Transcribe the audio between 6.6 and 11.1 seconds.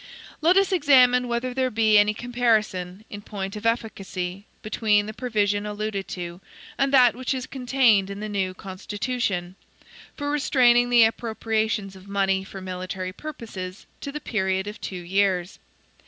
and that which is contained in the new Constitution, for restraining the